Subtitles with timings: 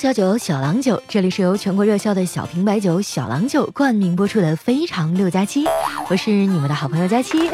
[0.00, 5.64] 小酒，小郎酒，这里是由全国热销的小瓶白酒小郎酒冠名播出的《非常六加七》，
[6.08, 7.50] 我是你们的好朋友佳期。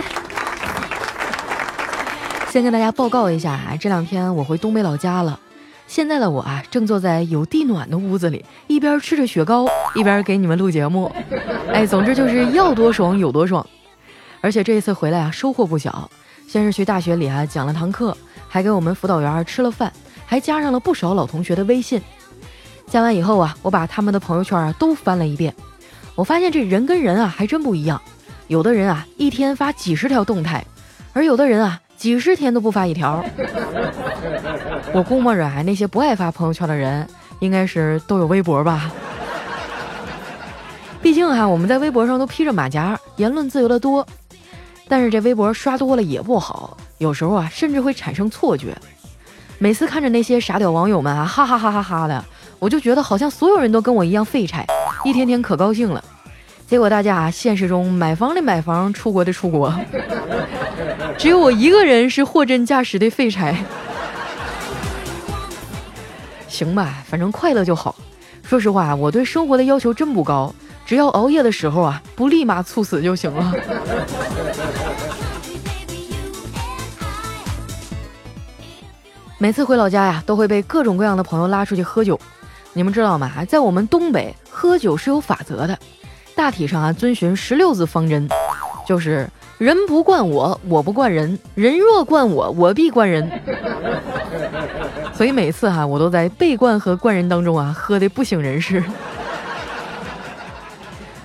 [2.48, 5.40] 先跟大家报告一下啊，这两天我回东北老家了。
[5.88, 9.66] 现在的我啊，正坐在有地暖的屋子里，一边吃着雪糕，
[9.96, 11.10] 一边给你们录节目。
[11.74, 13.66] 哎，总之就是要多爽有多爽。
[14.40, 16.08] 而且这一次回来啊，收获不小。
[16.46, 18.16] 先是去大学里啊讲了堂课，
[18.46, 19.92] 还给我们辅导员吃了饭，
[20.24, 22.00] 还加上了不少老同学的微信。
[22.88, 25.54] 加完以后啊，我把他们的朋友圈啊都翻了一遍，
[26.14, 28.00] 我发现这人跟人啊还真不一样。
[28.46, 30.64] 有的人啊一天发几十条动态，
[31.12, 31.80] 而有的人啊。
[31.96, 33.24] 几十天都不发一条，
[34.92, 38.92] 我估摸着啊，那些不爱发朋友圈的人，应该是都有微博吧。
[41.00, 44.06] 毕竟哈，我们在微博上都披着马甲，言论自由的多。
[44.86, 48.76] 但是这微博刷多了也不好，有时候啊，甚至会产生错觉。
[49.56, 52.22] 每次看着那些傻屌网友们啊，哈哈哈哈哈的，
[52.58, 54.66] 我就觉得好像所有人都跟我一样废柴，
[55.04, 56.02] 一天天可高兴了。
[56.66, 59.72] 结果大家，现实中买房的买房，出国的出国，
[61.16, 63.56] 只有我一个人是货真价实的废柴。
[66.48, 67.94] 行吧，反正快乐就好。
[68.42, 70.52] 说实话，我对生活的要求真不高，
[70.86, 73.52] 只要熬夜的时候啊，不立马猝死就行了。
[79.38, 82.18] 每次回老家呀，都会被各种各样的朋友拉出去喝酒。
[82.76, 83.42] 你们知道吗？
[83.48, 85.78] 在我们东北，喝酒是有法则的。
[86.34, 88.28] 大体上啊，遵循十六字方针，
[88.86, 93.26] 就是人不惯我，我不惯人；人若惯我，我必惯人。
[95.14, 98.84] 所以每次哈，我都在被惯和惯人当中啊，喝的不省人事。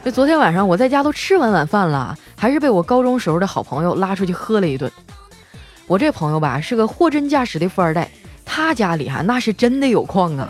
[0.05, 4.89] 这昨天晚上我在家都吃完晚饭了，还是被我高中时候的好朋友拉出去喝了一顿。
[5.85, 8.09] 我这朋友吧，是个货真价实的富二代。
[8.53, 10.49] 他家里哈那是真的有矿啊！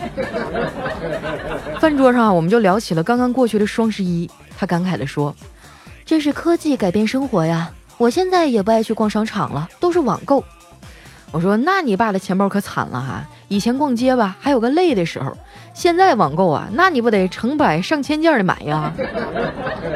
[1.80, 5.35] 饭桌上我们就聊起了刚刚过去的双十一，他感慨地说
[6.03, 7.69] ：“这是科技改变生活呀！
[8.00, 10.44] 我现在也不爱去逛商场了，都是网购。”
[11.31, 13.23] 我说：“那你爸的钱包可惨了哈！
[13.50, 15.38] 以前逛街吧还有个累的时候，
[15.75, 18.91] 现在网购啊，那你不得成百上千件的买呀？”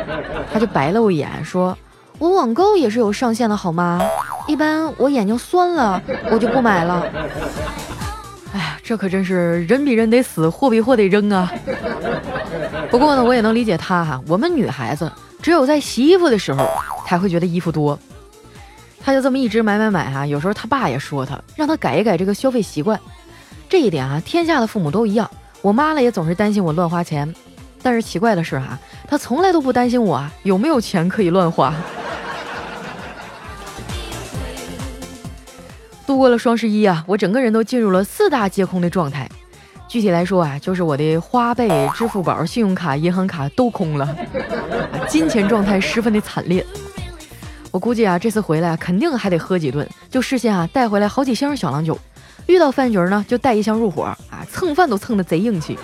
[0.54, 1.76] 他就白了我一眼说
[2.20, 4.00] ：“我网购也是有上限的好吗？
[4.48, 6.00] 一般我眼睛酸了，
[6.30, 7.04] 我就不买了。”
[8.88, 11.52] 这可真是人比人得死，货比货得扔啊！
[12.92, 14.22] 不过呢，我也能理解他哈。
[14.28, 16.70] 我们女孩子只有在洗衣服的时候
[17.08, 17.98] 才会觉得衣服多，
[19.04, 20.24] 他就这么一直买买买哈。
[20.28, 23.00] 有时候他爸也说他，让他改一改这个消费习惯。
[23.68, 25.28] 这一点啊，天下的父母都一样。
[25.64, 27.34] 我妈呢也总是担心我乱花钱，
[27.82, 31.74] 但是奇怪的是哈，她从来都不担心我啊有没有钱可以乱花。
[36.06, 39.28] 度过了双十一啊，我整个人都进入了四大皆空的状态。
[39.88, 44.16] 具体来说啊，就是我的花呗、支付宝、信用卡、银行卡都空了，
[45.08, 46.66] 金钱状态十分的惨烈。
[47.72, 51.98] 我估计啊，这次回来肯定还得喝几顿，就事先啊带回来好几箱小郎酒，
[52.48, 54.18] 遇到饭局呢就带一箱入伙啊，
[54.52, 55.78] 蹭饭都蹭的贼硬气。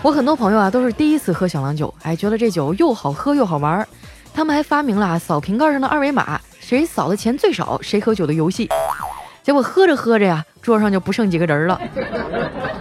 [0.00, 3.86] 我很多朋友啊都是第一次喝小郎酒，哎，觉得这酒又好喝又好玩，
[4.34, 6.40] 他们还发明了啊扫瓶盖上的二维码。
[6.72, 8.66] 谁扫的钱最少，谁喝酒的游戏。
[9.42, 11.78] 结果喝着喝着呀，桌上就不剩几个人了。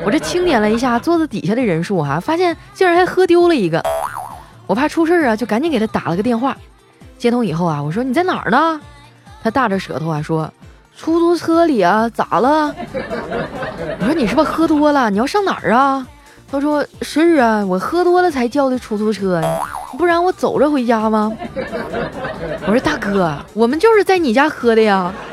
[0.06, 3.84] 我这清点了一下桌子底下的人数哈，发现竟然还喝丢了一个。
[4.66, 6.56] 我怕出事儿啊，就赶紧给他打了个电话。
[7.18, 8.80] 接通以后啊，我说你在哪儿呢？
[9.44, 10.50] 他大着舌头啊说，
[10.96, 12.74] 出租车里啊，咋了？
[14.00, 15.10] 我说你是不是喝多了？
[15.10, 16.08] 你要上哪儿啊？
[16.52, 19.60] 他说是啊，我喝多了才叫的出租车呢，
[19.98, 21.32] 不然我走着回家吗？
[22.68, 25.14] 我说大哥，我们就是在你家喝的呀。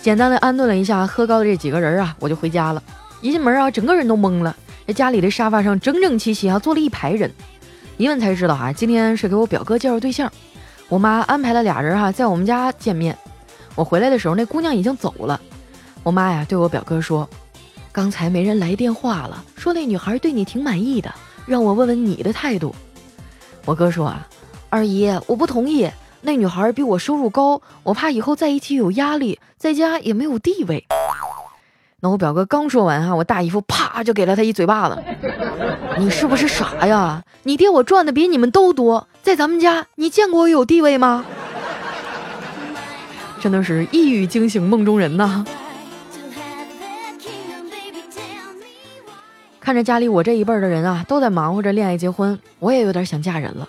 [0.00, 2.80] 简单的安顿了一下喝高的这几个人啊，我就回家了。
[3.20, 4.54] 一进门啊，整个人都懵了。
[4.86, 7.28] 这家里的沙发上整整齐齐啊，坐了一排人。
[7.96, 10.30] 一问才知道啊，今天是给我表哥介绍对象，
[10.88, 13.18] 我妈安排了俩人哈，在我们家见面。
[13.76, 15.40] 我回来的时候，那姑娘已经走了。
[16.02, 17.28] 我妈呀，对我表哥说
[17.92, 21.14] ：“刚才没人来电话了，说那女孩对你挺满意的，
[21.46, 22.74] 让我问问你的态度。”
[23.66, 24.26] 我哥说：“啊，
[24.70, 25.90] 二姨，我不同意。
[26.22, 30.86] 那女孩比我收入高，我怕以后在一起有压力，在家也没有地位。”
[32.00, 35.02] 那我表哥刚说完哈，我大姨夫啪就给了他一嘴巴子
[35.98, 37.22] ：“你是不是傻呀？
[37.42, 41.24] 你爹我赚的比你们都多，在咱们家你见过我有地位吗？”
[43.40, 45.44] 真的是一语惊醒梦中人呐！
[49.60, 53.68] 看着家里我这一辈的人啊，都在忙活着恋爱结婚，我也有点想嫁人了。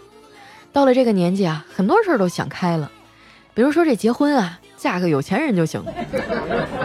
[0.72, 2.92] 到了这个年纪啊，很多事儿都想开了。
[3.54, 5.84] 比如说这结婚啊，嫁个有钱人就行。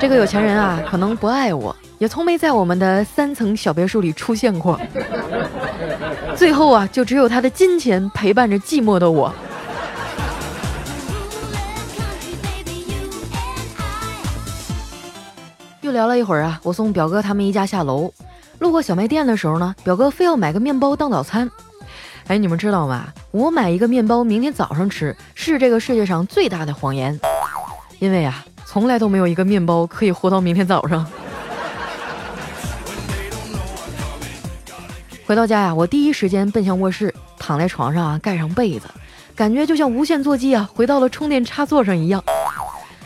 [0.01, 4.81] 这个有钱人啊，可能不爱我，也从没在我们的三层小别墅里出现过。
[6.35, 9.33] 最后啊，就只有他的金钱陪伴着寂寞的我。
[15.93, 18.13] 聊了一会儿啊，我送表哥他们一家下楼，
[18.59, 21.49] 路过小卖店的时候呢，表哥非要买个面包当早餐。
[22.27, 23.07] 哎，你们知道吗？
[23.31, 27.19] 我买一个面包，明天早上吃，是这个世界上最大的谎言。
[27.99, 31.07] 因为啊，从来都没有一个面包可以活到明天早上。
[35.27, 38.87] 回到家呀，我第一时间奔向卧室，躺在床上啊，盖上被子，
[39.35, 42.23] 感觉就像无线座机啊，回到了充电插座上一样。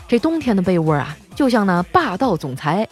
[0.07, 1.15] 这冬天的被窝啊。
[1.37, 2.89] 就像那霸道总裁，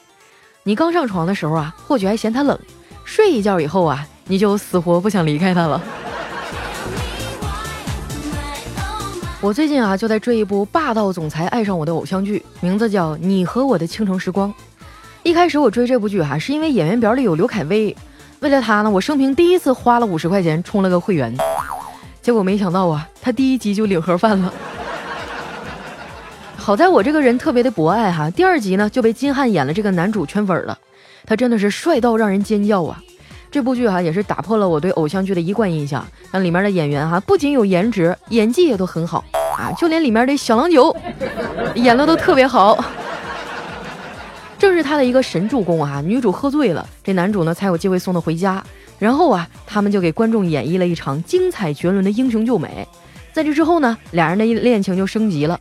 [0.62, 2.56] 你刚上床的时候啊，或许还嫌他冷；
[3.04, 5.82] 睡一觉以后啊，你就死活不想离开他了。
[9.42, 14.50] 我最近啊，就在追一部霸道总裁爱上我的偶像剧，名字叫《你和我的倾城时光》。
[15.24, 17.98] 一开始我追这部剧哈，是因为演员表里有刘恺威，
[18.42, 21.36] 为了他呢，我生平第一次花了五十块钱充了个会员。
[22.22, 24.54] 结果没想到啊，他第一集就领盒饭了。
[26.66, 30.76] 好在我这个人特别的博爱哈，第二集呢就被金瀚演了这个男主圈粉了，
[31.24, 33.00] 他真的是帅到让人尖叫啊！
[33.52, 39.24] 这部剧哈也是打破了我对偶像剧的一贯印象，让里面的演员哈不仅有颜值，演技也都很好
[39.56, 40.96] 啊，就连里面的小郎酒
[41.76, 42.84] 演的都特别好。
[44.58, 48.64] 正是他的一个神助攻啊，女主喝醉了，这男主呢才有机会送她回家，
[48.98, 52.88] 然后啊他们就给观众演绎了一场精彩绝伦的英雄救美，
[53.32, 55.60] 在这之后呢，俩人的恋情就升级了。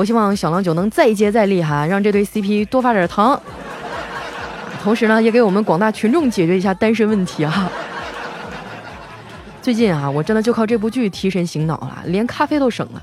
[0.00, 3.38] 我希望小郎酒能再接再厉哈，让这对 CP 多发点糖，
[4.82, 7.70] 同时呢，也给我们广大群众解决一下单身问题啊！
[9.60, 13.02] 最近啊，我真的就靠这部剧提神醒脑了，连咖啡都省了。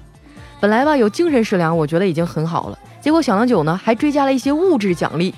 [0.60, 2.80] 本来吧，有精神食粮，我觉得已经很好了。
[3.00, 5.32] 结果小郎酒呢，还追加了一些物质奖励。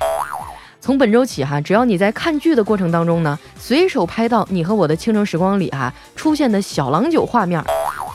[0.80, 7.62] 从本周起哈，只要你在看剧的过程当中呢，随手拍到你和我的倾城时光里哈出现的小郎酒画面。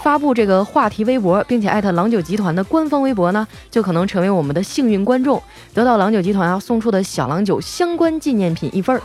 [0.04, 5.42] 发布这个话题微博，并且艾特郎酒集团的官方微博呢，就可能成为我们的幸运观众，
[5.72, 9.00] 得到郎酒集团啊送出的小郎酒相关纪念品一份儿。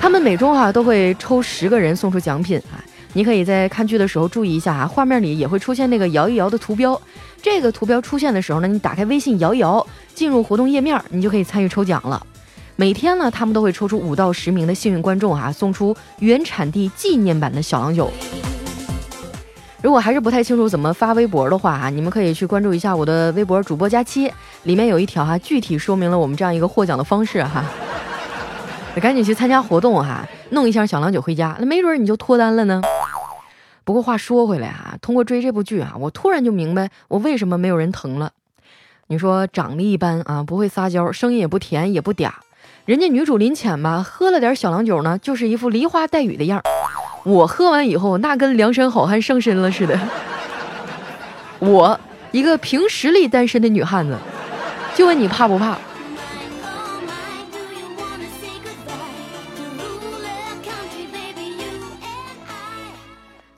[0.00, 2.80] 他们每周哈都会抽十个人送出奖品啊，
[3.12, 6.98] 你可以在看剧的时候注意一下啊，画面里也会出现那个摇一摇的图标，
[7.42, 12.26] 这个图标出现的时候呢，你打开微信摇一摇，进入活动页面，你就可以参与抽奖了。
[12.76, 18.10] 每天呢，他们都会抽出五到十名的幸运观众啊，送出原产地纪念版的小郎酒。
[19.80, 24.30] 如果还是不太清楚怎么发微博的话啊，你们可以去关注一下我的微博主播佳期，
[24.64, 27.64] 里面有一条哈，具体说明了我们这样一个获奖的方式哈。
[29.00, 32.82] 赶紧去参加活动哈，弄一箱小郎酒回家，那没准你就脱单了呢。
[33.84, 38.32] 不过话说回来哈，通过追这部剧啊，我突然就明白我为什么没有人疼了。
[39.06, 42.32] 你说长得一般啊，不会撒娇，声音也不甜也不嗲，
[42.84, 46.64] 人家女主林浅吧，喝了点小郎酒呢，就是一副梨花带雨的样儿。
[47.28, 50.00] 我喝完以后，那跟梁山好汉上身了似的。
[51.58, 54.16] 我一个凭实力单身的女汉子，
[54.94, 55.76] 就问你怕不怕？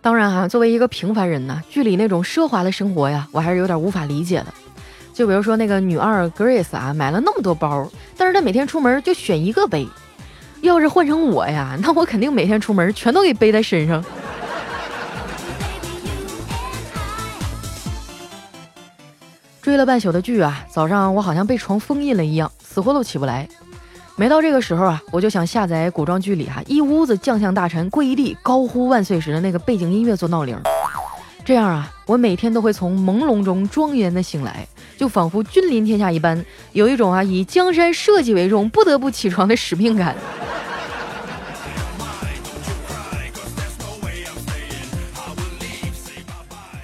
[0.02, 4.46] 当然哈，作为一个平凡人呢，剧里那种奢华的生活呀，我还是有点无法理解的。
[5.14, 9.86] 就比如说那个女二 Grace 啊，买了那么多包，但是她每天出门就选一个背。
[10.62, 14.04] 要是换成我呀， 那我肯定每天出门全都给背在身上。
[19.62, 23.48] 追了半宿的剧啊，早上我好像被床封印了一样，死活都起不来。
[24.16, 30.58] 每到这个时候啊，我就想下载古装剧里哈一屋子将相大臣跪一地高呼万岁时的那个背景音乐做闹铃，
[31.44, 40.14] 这样啊，我每天都会从朦胧中庄严的醒来，就仿佛君临天下一般，有一种啊以江山社稷为重，不得不起床的使命感。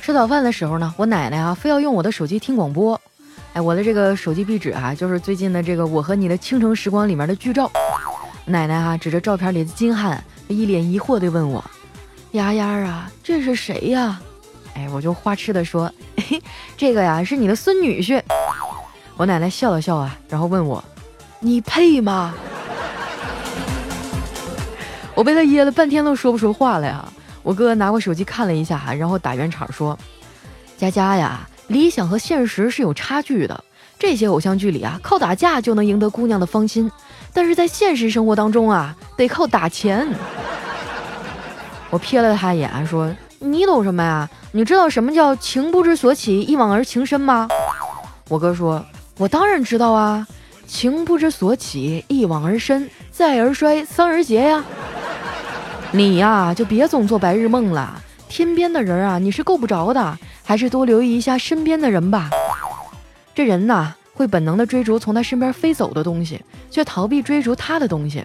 [0.06, 3.00] 吃早饭的时候呢，我奶奶啊非要用我的手机听广播，
[3.54, 7.68] 哎，我的这个手机壁纸啊，就是最近的这个《我和你的倾城时光》里面的剧照。
[8.44, 11.64] 奶奶啊指着照片里的金瀚，一脸疑惑地问我
[12.38, 14.20] ：“丫丫啊，这是谁呀？”
[14.78, 15.92] 哎，我就花痴地说
[16.28, 16.40] ：“嘿
[16.76, 18.22] 这个呀是你的孙女婿。”
[19.18, 20.84] 我奶奶笑了笑啊，然后问我
[21.40, 22.32] ：“你配吗？”
[25.16, 27.12] 我被他噎了半天都说不出话来啊。
[27.46, 29.96] 我哥拿过手机看了一下，然后打圆场说
[30.76, 33.62] ：“佳佳呀，理想和现实是有差距的。
[34.00, 36.90] 这些偶像剧里啊，靠打架就能赢得姑娘的芳心，
[37.32, 40.08] 但是在现实生活当中啊，得靠打钱。
[41.90, 44.28] ”我瞥了他一眼，说：“你懂什么呀？
[44.50, 47.48] 你知道什么叫情不知所起，一往而情深吗？”
[48.28, 48.84] 我哥说
[49.18, 50.26] ：“我当然知道啊，
[50.66, 54.64] 情不知所起，一往而深，再而衰，三而竭呀。
[55.96, 57.98] 你呀，就别总做白日梦了。
[58.28, 62.28] 天边的人啊，你是够不着的，还是多留意一下身边的人吧。
[63.34, 66.38] 这人呐，会本能的追逐从他身边飞走的东西，
[66.70, 68.22] 却逃避追逐他的东西。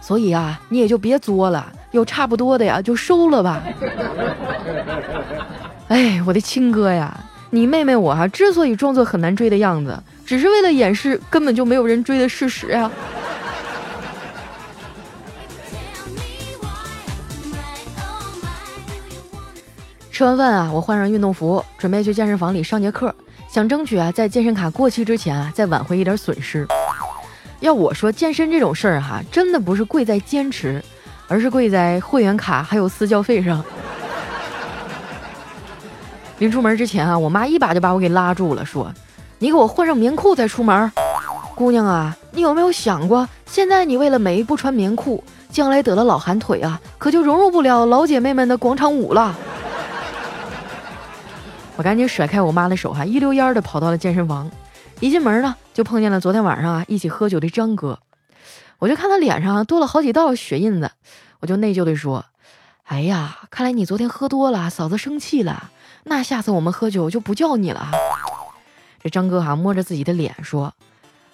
[0.00, 3.60] 所以啊，你也就别作了，有差不多的呀，就收了吧。
[5.88, 7.12] 哎，我的亲哥呀！”
[7.52, 12.88] 你妹妹我哈之所以装作很难追的样子，只是为了掩饰根本就没有人追的事实呀。
[20.20, 23.14] 吃完饭啊，我换上运动服，准备去健身房里上节课，
[23.48, 26.68] 想争取啊在健身卡过期之前啊再挽回一点损失。
[27.60, 30.84] 要我说，健身这种事儿哈，真的不是贵在坚持，
[31.26, 33.64] 而是贵在会员卡还有私教费上。
[36.36, 38.92] 临出门之前啊，我妈一把就把我给拉住了，说
[39.40, 40.92] ：“你给我换上棉裤再出门。”
[41.56, 49.34] 姑娘啊，你有没有想过，现在你为了美不穿棉裤，将来得了老寒腿啊，可就融入不了老姐妹们的广场舞了。
[51.80, 54.50] 我赶紧甩开我妈的手，哈，一溜烟的跑到了健身房。
[55.00, 57.98] 一进门呢，就碰见了昨天晚上啊一起喝酒的张哥。
[58.78, 60.90] 我就看他脸上多了好几道血印子，
[61.40, 62.22] 我就内疚的说
[62.84, 65.70] ：“哎呀，看来你昨天喝多了，嫂子生气了。”
[66.04, 67.92] 那下次我们喝酒就不叫你了。
[69.02, 70.74] 这张哥哈摸着自己的脸说：“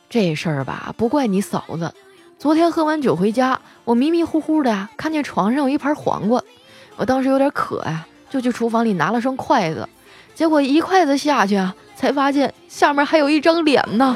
[0.09, 1.93] 这事儿吧，不怪你嫂子。
[2.39, 6.41] 昨天喝完酒回家，我迷迷糊糊的呀，看见床上有一盘黄瓜，
[6.95, 9.89] 我当时有点渴呀，就去厨房里拿了双筷子，
[10.37, 14.15] 结果一筷子下去啊，才发现下面还有一张脸呢。”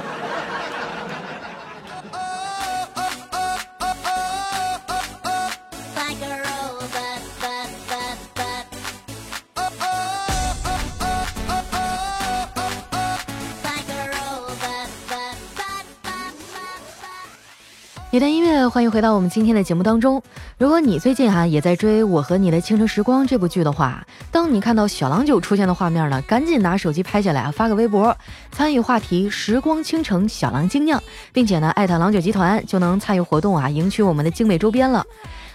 [18.13, 20.21] 一段音乐，欢迎回到我们今天的节目当中。
[20.59, 28.17] 如果你最近哈也在追《我和你的倾城时光》这部剧的话，当你看到小郎酒出现的画面呢，赶紧拿手机拍下来啊，发个微博，
[28.51, 31.01] 参与话题“时光倾城小郎精酿”，
[31.33, 35.07] 并且呢艾特郎酒集团，就能参与活动啊，赢取我们的精美周边了。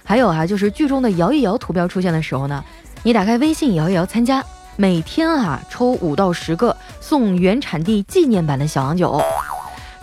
[0.05, 2.63] 还有啊，就是剧中的摇一摇图标出现的时候呢，
[3.03, 4.41] 你打开微信摇一摇参加，
[4.77, 9.21] 每天啊抽五到十个送原产地纪念版的小郎酒。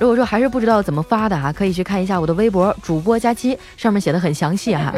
[0.02, 4.92] 如果说还是不知道怎么发的哈，可以去看一下我的微博主播佳期，上面写的很详细哈。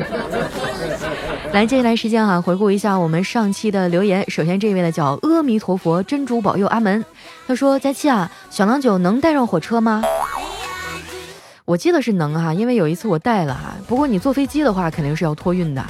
[1.52, 4.25] 来，接下来时间哈，回顾一下我们上期的留言。
[4.30, 7.04] 首先这位呢叫阿弥陀佛，真主保佑阿门。
[7.46, 10.02] 他说：佳期啊，小郎酒能带上火车吗？
[11.66, 13.75] 我记得是能哈，因为有一次我带了哈。
[13.87, 15.84] 不过你坐飞机的话，肯定是要托运的。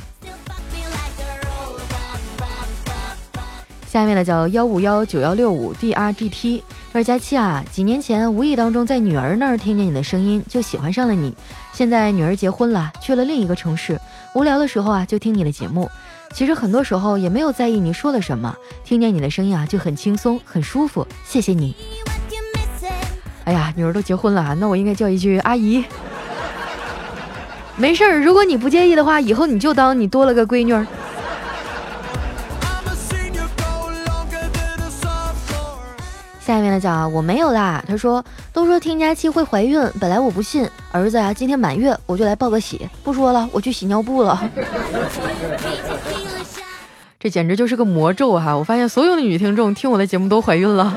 [3.86, 6.64] 下面呢叫幺五幺九幺六五 D R G T。
[6.94, 11.34] 二佳期啊，几年前无意当中在女儿那儿听见你的声音，就喜欢上了你。
[11.72, 14.00] 现在女儿结婚了，去了另一个城市，
[14.32, 15.90] 无聊的时候啊，就听你的节目。
[16.32, 21.04] 其实很多时候也没有在意你说了什么，听见你的声音啊，就很轻松，很舒服。
[21.26, 21.74] 谢谢你。
[23.42, 25.84] 哎呀，女儿都结婚了，那我应该叫一句阿姨。
[27.76, 30.72] 没事儿，如果你不介意的话，以后你就当你多了个闺女
[36.74, 36.80] 儿。
[36.80, 42.88] 下面的叫我没有啦，他说都说听佳期会怀孕，本来我不信，儿子啊今天满月，我就来报个喜。
[43.02, 44.40] 不说了，我去洗尿布了。
[47.18, 48.54] 这简直就是个魔咒哈！
[48.54, 50.94] 我发现所有的女听众听我的节目都怀孕了。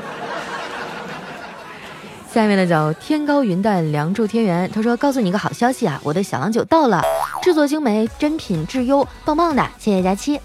[2.30, 7.02] 下面的叫天高云淡，凉住天元，他说告诉你个好消息啊，我的小郎酒到了，
[7.40, 10.38] 制作精美，真品质优，棒棒的，谢谢佳期。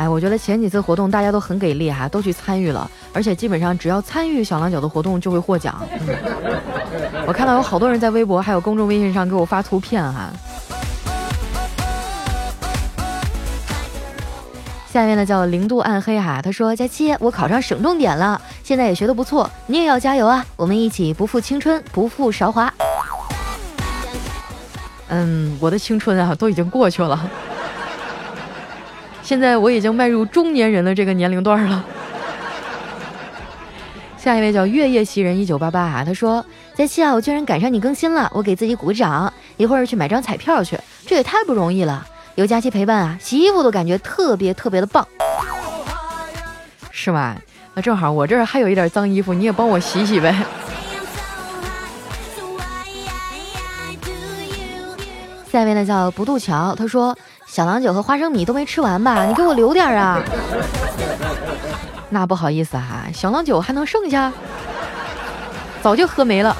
[0.00, 5.78] 哎，我觉得前几次活动大家都很给力哈，都去参与了，而且基本上只要参与小郎酒的活动就会获奖。
[7.26, 10.30] 我看到有好多人在微博还有公众微信上给我发图片哈。
[14.90, 22.72] 下面呢叫零度暗黑哈，他说佳期我考上省重点了，现在也学得不错，你也要加油啊，我们一起不负青春不负韶华。
[25.08, 27.30] 嗯，我的青春啊都已经过去了。
[29.30, 31.84] 现在我已经迈入中年人的这个年龄段了。
[34.18, 36.44] 下一位叫月夜袭人一九八八啊，他说
[36.74, 42.04] ：“佳期啊，我居然赶上你更新了，我给自己鼓个掌，一会儿去买张彩票去，这也太不容易了。
[42.34, 45.06] 有佳期陪伴啊，洗衣服都感觉特别特别的棒，
[46.90, 47.36] 是吗？
[47.74, 50.34] 那正好我这儿还有一点脏衣服，你也帮我洗洗呗。”
[55.52, 57.16] 下一位呢叫不渡桥，他说。
[57.52, 59.26] 小郎酒和花生米都没吃完吧？
[59.26, 60.22] 你给我留点啊！
[62.08, 64.32] 那不好意思哈，小郎酒还能剩下？
[65.82, 66.56] 早就喝没了。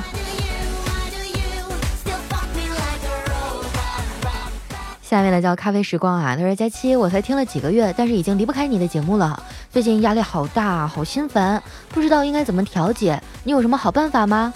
[5.00, 9.40] 下面呢叫咖啡时光啊，他说佳期，我才听了几个月，但是已经离不开你的节目了。
[9.70, 14.52] 最近压力好大，好心烦，不知道应该怎么调节，你有什么好办法吗？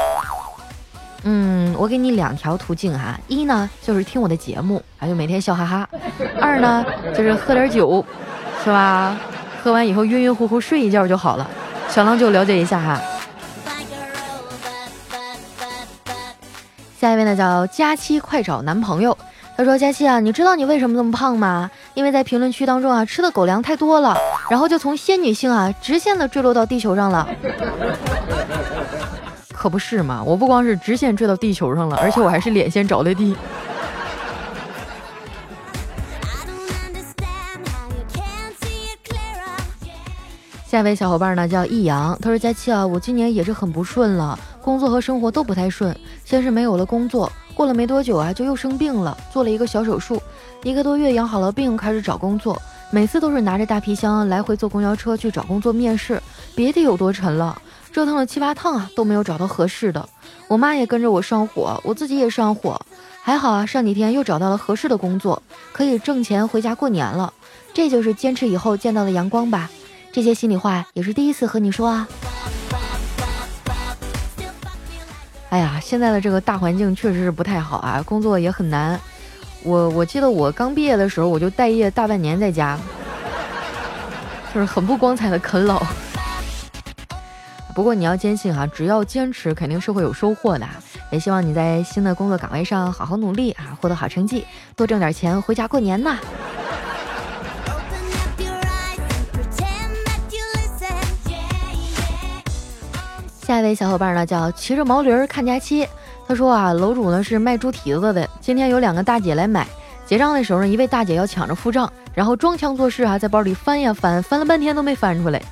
[1.24, 5.88] 嗯，我给你两条途径哈，一呢就是听我的节目，还就每天笑哈哈；
[6.40, 8.04] 二呢就是喝点酒，
[8.62, 9.16] 是吧？
[9.62, 11.50] 喝完以后晕晕乎乎睡一觉就好了。
[11.88, 13.00] 小郎就了解一下哈。
[16.98, 19.16] 下一位呢叫佳期，快找男朋友。
[19.56, 21.70] 他说：“佳期啊，你知道你为什么这么胖吗？
[21.94, 24.16] 因为在评论区当中啊，吃的狗粮太多了，
[24.50, 27.28] 然后就从仙女星啊直线的坠落到地球上了。
[29.64, 33.34] 可不是嘛，我不光是直线坠到地球上了，而且我还是脸先着的地。”
[40.68, 50.20] 下一位小伙伴呢叫易阳，他说：“佳期啊，我今年也是很不顺了，工作和生活都不太顺，先是没有了工作。”过了没多久啊，就又生病了，做了一个小手术，
[50.62, 52.60] 一个多月养好了病，开始找工作。
[52.90, 56.22] 每次都是拿着大皮箱来回坐公交车去找工作面试，
[56.54, 57.56] 别提有多沉了。
[57.94, 60.08] 折腾了七八趟啊，都没有找到合适的。
[60.48, 62.80] 我妈也跟着我上火，我自己也上火。
[63.22, 65.40] 还好啊，上几天又找到了合适的工作，
[65.72, 67.32] 可以挣钱回家过年了。
[67.72, 69.70] 这就是坚持以后见到的阳光吧。
[70.10, 72.08] 这些心里话也是第一次和你说啊。
[75.50, 79.00] 哎呀，现在的这个大环境确实是不太好啊，工作也很难。
[79.62, 82.76] 我我记得我刚毕业的时候，我就待业大半年在家，
[84.52, 85.80] 就是很不光彩的啃老。
[87.74, 90.66] 不过你要坚信哈，只要坚持，肯定是会有收获的。
[91.10, 96.16] 也希望你在新的工作岗位上好好努力啊，获得好成绩，多挣点钱回家过年呐。
[103.42, 105.86] 下一位小伙伴呢，叫骑着毛驴看假期。
[106.26, 109.66] 他说啊，楼主呢是卖猪蹄子的，今天有两个大姐来买，
[110.06, 115.42] 结账的时候呢，一位大姐要抢着付账，然后装腔作势啊，在包里翻呀翻，翻了半天都没翻出来。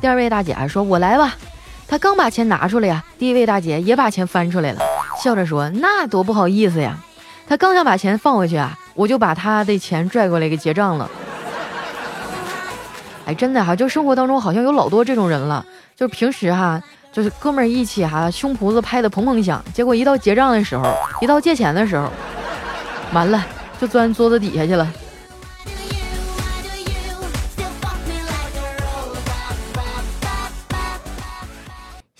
[0.00, 1.36] 第二位大姐啊说：“我来吧。”
[1.92, 4.80] 他刚把钱拿出来呀，第一位大姐也把钱翻出来了，
[5.22, 6.96] 笑着说：“那多不好意思呀。”
[7.46, 11.10] 他刚想把钱放回去啊，我就把他的钱拽过来给结账了。
[13.26, 15.62] 哎，真的哈，就生活当中好像有老多这种人了，
[15.94, 16.82] 就是平时哈。
[17.12, 22.10] 就是哥们儿一起哈，胸脯子拍的砰砰响，结果一到结账的时候，一到借钱的时候，
[23.12, 23.44] 完了
[23.78, 24.90] 就钻桌子底下去了。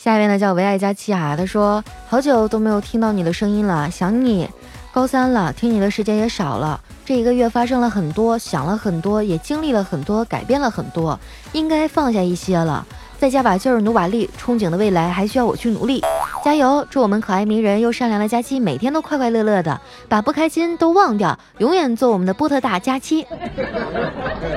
[0.03, 4.51] 下一位呢叫唯爱佳期啊，他说好久都没有听到你的声音了，想你。
[4.93, 11.17] 高三了，听你的时间也少了，这一个月发生了很多，想了很多，也经历了很多，改变了很多，
[11.53, 12.85] 应该放下一些了。
[13.23, 16.03] 再加把劲儿，努把力，憧憬的未来还需要我去努力，
[16.45, 16.85] 加油！
[16.91, 23.25] 祝我们可爱迷人又善良的佳期每天都快快乐乐的，把不开心都忘掉，永远做我们的波特大佳期。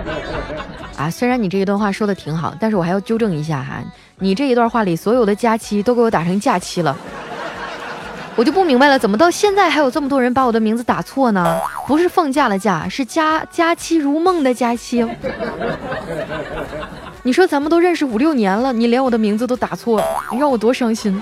[0.98, 3.84] 啊，虽然你这一段话说的挺好，但是我还要纠正一下哈，
[4.18, 6.98] 你这一段话里所有的佳期都给我打成假期了，
[8.36, 11.60] 我就不明白了，怎么到现在还有这么多人把我的名字打错呢？
[11.86, 15.06] 不是放假的假，是佳佳期如梦的佳期。
[17.26, 20.00] 你说咱们都认识五六年了，你连我的名字都打错，
[20.32, 21.20] 你让我多伤心。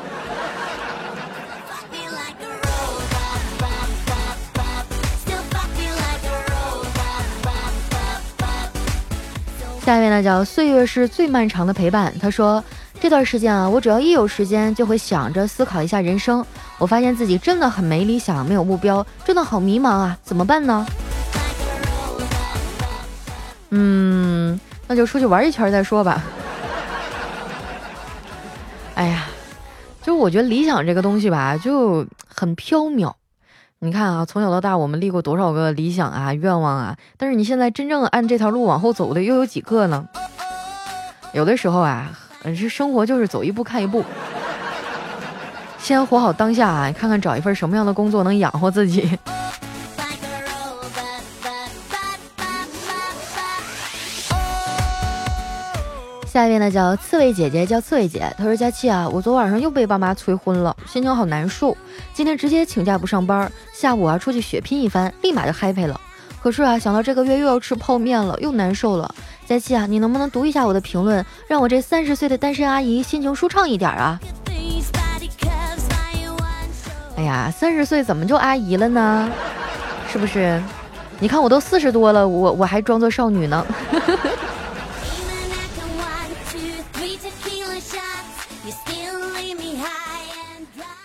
[9.86, 12.14] 下一位呢，叫岁月是最漫长的陪伴。
[12.22, 12.62] 他说
[13.00, 16.46] 这段时间啊，我只要一有时间就会想着思考一下人生。
[16.80, 20.86] 我发现自己真的很没理想，没有目标，真的好迷茫啊，怎么办呢？
[23.70, 24.60] 嗯。
[24.94, 26.22] 那就出去玩一圈再说吧。
[28.94, 29.26] 哎呀，
[30.04, 33.12] 就我觉得理想这个东西吧，就很飘渺。
[33.80, 40.08] 你看啊，从小到大我们立过多少个理想啊、愿望啊，但是你现在真正按这条路往后走的又有几个呢？
[41.34, 42.12] 有的时候啊，
[42.56, 44.06] 是生活就是走一步看一步，
[45.80, 49.18] 先活好当下啊，看看找一份什么样的工作能养活自己。
[56.34, 58.28] 下一位呢叫刺猬姐姐，叫刺猬姐。
[58.36, 61.78] 她说：“佳期啊，我昨晚上又被爸妈催婚了，心情好难受。
[62.12, 66.02] 今天直接请假不上班，下午啊出去血拼一番，立马就 happy 了。
[66.42, 69.14] 可是啊，想到这个月又要吃泡面了，又难受了。
[69.46, 74.20] 佳期啊，你能不能读一下我的评论，让我这三十岁的单身阿姨心情舒畅一点啊？”
[77.16, 79.30] 哎呀，三十岁怎么就阿姨了呢？
[80.12, 80.60] 是不是？
[81.20, 83.64] 你看我都四十多了，我我还装作少女呢。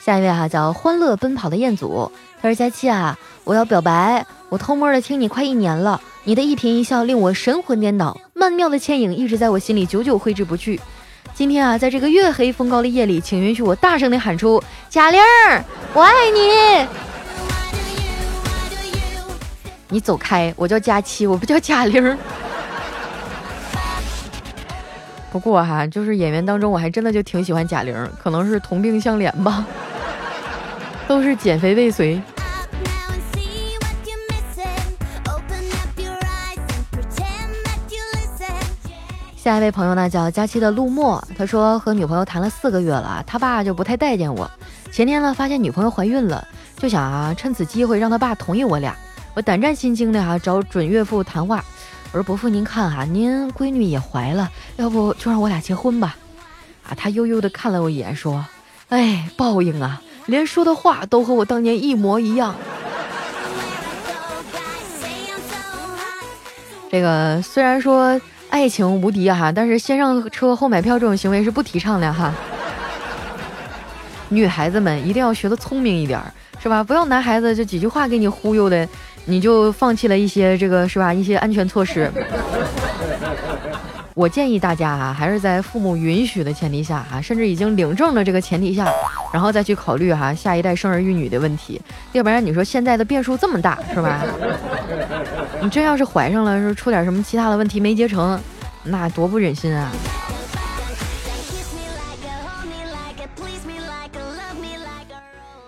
[0.08, 10.80] 下一位哈叫欢乐奔跑的彦祖，他说佳期啊，我要表白，我偷摸的听你快一年了，你的一颦一笑令我神魂颠倒，曼妙的倩影一直在我心里久久挥之不去。
[11.34, 16.88] 今天啊，在这个月黑风高的夜里，请允许我大声的喊出贾玲儿，我爱你。
[19.90, 22.16] 你走开，我叫佳期，我不叫贾玲。
[25.30, 29.66] 不过哈，就是演员当中，我还真的就挺喜欢贾玲，可能是同病相怜吧，
[31.08, 32.20] 都是减肥未遂。
[39.36, 44.48] 下一位朋友呢，叫佳期的陆墨，他说和女朋友谈了四个月了，他爸就不太待见我。
[44.92, 48.94] 前天呢，发现女朋友怀孕了，就想啊，趁此机会让他爸同意我俩。
[49.32, 51.64] 我胆战心惊的哈找准岳父谈话，
[52.12, 56.14] 我说伯父您看哈，您闺女也怀了，要不就让我俩结婚吧？
[56.86, 58.44] 啊，他悠悠的看了我一眼，说
[58.90, 62.54] ：“哎，报应啊，连说的话都和我当年一模一样。”
[66.90, 72.32] 这个虽然说爱情无敌哈，但是先上车后买票这种行为是不提倡的哈。
[74.30, 76.18] 女孩子们一定要学的聪明一点，
[76.62, 76.82] 是吧？
[76.82, 78.88] 不要男孩子就几句话给你忽悠的。
[79.26, 81.12] 你就放弃了一些这个是吧？
[81.12, 82.10] 一些安全措施。
[84.18, 88.84] 我建议大家啊，还是在父母允许的前提下啊，甚至已经领证的这个前提下，
[89.32, 91.80] 然后再去考虑哈下一代生儿育女的问题。
[92.10, 94.26] 要不然你说现在的变数这么大是吧？
[95.62, 98.36] 你真要是怀上了，说出点什么其他的问题没结成，
[98.82, 99.88] 那多不忍心啊！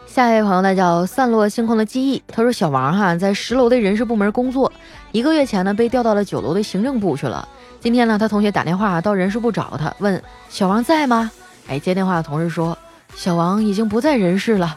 [0.09, 4.73] 下一位朋友呢叫散落星空的记忆，他说小王哈在十楼的人事部门工作，
[5.13, 7.49] 一个月前呢被调到了九楼的行政部去了。
[7.81, 11.31] 今天呢他同学打电话到人事部找他，问小王在吗？
[11.67, 12.77] 哎接电话的同事说
[13.15, 14.77] 小王已经不在人事了。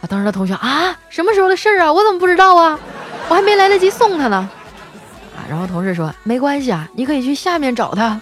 [0.00, 2.78] 啊当时他同学啊什么时候的事儿啊我怎么不知道啊
[3.28, 4.36] 我还没来得及送他呢。
[5.36, 8.18] 啊然后同事说没关系啊你可以去下面找他。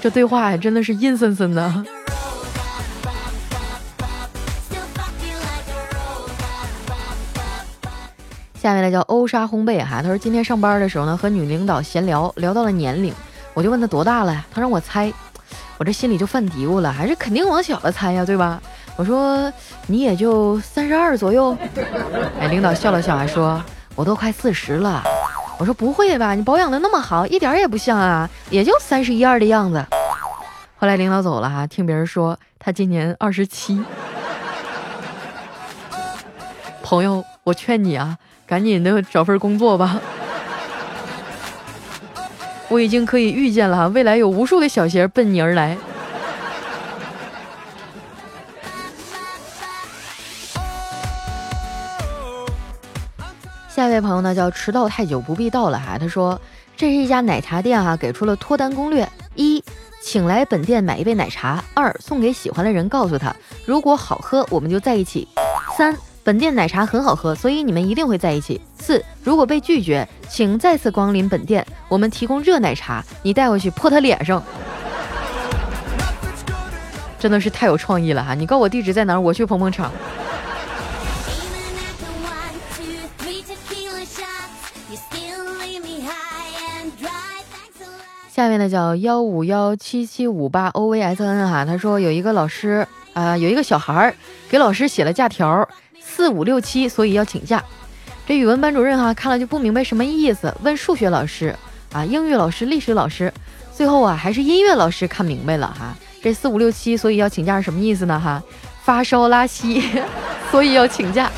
[0.00, 1.84] 这对话呀真的是阴森森的。
[8.62, 13.12] 下面呢叫欧莎烘焙哈，他说今天上班的时候呢和女领导闲聊，聊到了年龄，
[13.54, 15.12] 我就问他多大了，他让我猜，
[15.78, 18.62] 我这心里就犯嘀咕了，还是肯定往小了猜呀，对吧？
[18.94, 19.52] 我说
[19.88, 21.58] 你也就三十二左右，
[22.38, 23.60] 哎，领导笑了笑，还说
[23.96, 25.02] 我都快四十了。
[25.58, 29.84] 我说不会吧，你保养的那么好，一点也不像啊，也就三十一二的样子。
[30.76, 33.82] 后来领导走了哈，听别人说他今年二十七。
[36.80, 38.16] 朋友，我劝你啊。
[38.52, 39.98] 赶紧的找份工作吧！
[42.68, 45.74] 我已经可以预见了，未来有无数的小鞋奔你而来。
[53.70, 55.96] 下一位朋友呢，叫迟到太久不必到了哈。
[55.98, 56.38] 他说，
[56.76, 59.64] 这是一家奶茶店哈，给出了脱单攻略：一，
[60.02, 63.34] 请来本店买一杯奶茶；二，送给喜欢的人，告诉他，
[63.64, 65.26] 如果好喝，我们就在一起；
[65.74, 65.96] 三。
[66.24, 68.60] 本店奶茶很好喝，所以你们一定会在一起。
[68.78, 74.42] 四，如果被拒绝，请再次光临本店，我们提供热奶茶，你带回去泼他脸上。
[77.18, 78.34] 真的是太有创意了哈！
[78.34, 79.90] 你告我地址在哪儿，我去捧捧场。
[88.30, 94.14] 下面呢叫幺五幺七七五八 O V S N 哈，他说有一个老师啊，有一个小孩儿
[94.48, 95.68] 给老师写了假条。
[96.14, 97.64] 四五六七，所以要请假。
[98.26, 101.56] 这语文班主任哈看了就不明白什么意思，问数学老师
[101.90, 103.32] 啊、英语老师、历史老师，
[103.74, 105.96] 最后啊还是音乐老师看明白了哈。
[106.22, 108.20] 这四五六七，所以要请假是什么意思呢？
[108.20, 108.42] 哈，
[108.84, 109.82] 发烧拉稀，
[110.52, 111.30] 所以要请假。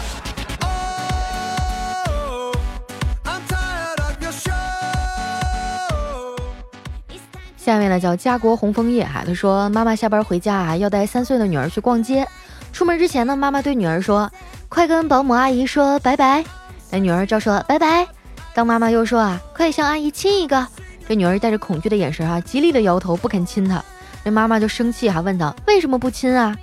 [7.57, 12.27] 下面呢叫家国红枫叶哈，他说妈妈下班回家啊要带三岁的女儿去逛街，
[12.73, 14.31] 出门之前呢妈妈对女儿说。
[14.75, 16.45] 快跟保姆阿姨说拜拜，
[16.91, 18.05] 那女儿照说拜拜。
[18.53, 20.67] 当妈妈又说啊，快向阿姨亲一个。
[21.09, 23.81] 这女儿带着恐惧的眼神啊，极力的摇头不肯亲她。
[24.25, 26.57] 那妈妈就生气还，问她为什么不亲啊？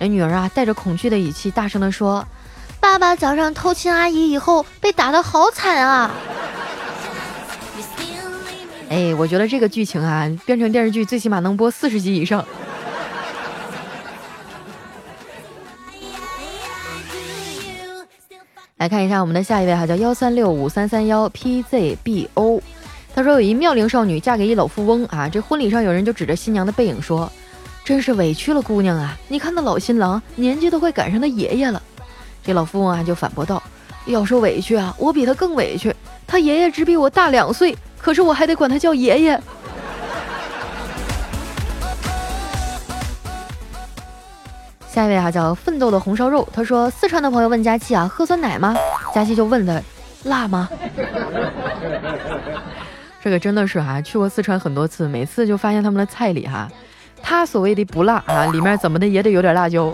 [0.00, 2.26] 那女儿啊，带着恐惧的语气大声的说
[2.80, 6.10] ：“爸爸早上偷亲阿姨以后被打的好惨啊！”
[8.90, 12.44] 哎，我觉得这个剧情啊，变成电视剧最起码能播四十集以上。
[18.84, 22.60] 来看一下我们的下一位哈，叫幺三六五三三幺 PZBO。
[23.14, 27.32] 他说有一妙龄少女嫁给一老富翁啊，这婚礼上有人就指着新娘的背影说
[27.82, 29.16] ：“真是委屈了姑娘啊！
[29.26, 31.82] 你看那老新郎年纪都快赶上他爷爷了。
[32.44, 33.62] 这老富翁啊就反驳道
[34.04, 35.90] ：“要说委屈啊，我比他更委屈。
[36.26, 39.42] 他爷爷只比我大两岁，可是我还得管他叫爷爷。”
[44.94, 48.76] 下一位啊叫奋斗的红烧肉，他说四川的朋友问佳期啊喝酸奶吗？
[49.12, 49.82] 佳期就问他
[50.22, 50.68] 辣吗？
[53.20, 56.68] 这个真的是哈，去过四川很多次，每次就发现他们的菜里哈，
[57.20, 59.92] 他所谓的不辣啊，里面怎么的也得有点辣椒。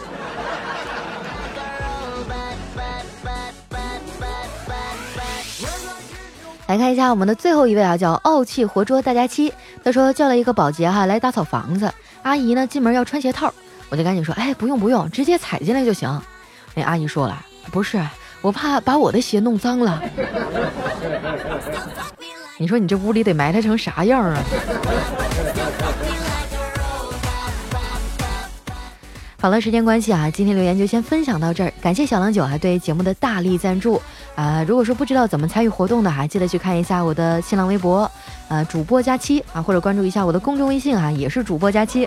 [6.66, 9.50] 来看一下我们的最后一位啊，叫傲气活捉大家期，
[9.82, 11.90] 他说叫了一个保洁哈来打扫房子，
[12.22, 13.50] 阿姨呢进门要穿鞋套。
[13.90, 16.20] 我就赶紧说，哎，不用不用，直接踩进来就行。
[16.74, 18.00] 那阿姨说了，不是，
[18.40, 20.00] 我怕把我的鞋弄脏了。
[22.56, 24.42] 你说你这屋里得埋汰成啥样啊？
[29.40, 31.72] 好了，时间关系啊，今天留言就先分享到这儿。
[31.80, 34.00] 感谢小郎酒啊对节目的大力赞助
[34.34, 34.62] 啊。
[34.68, 38.08] 如果说不知道怎么参与活动的，还记得去看一下我的新浪微博，
[38.48, 42.06] 呃，主播佳期啊，或者关注一下我的公众微信啊，也是主播佳期。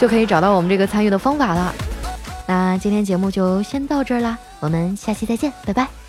[0.00, 1.74] 就可以找到我们这个参与的方法了。
[2.46, 5.99] 那今天节目就先到这儿啦，我们下期再见，拜拜。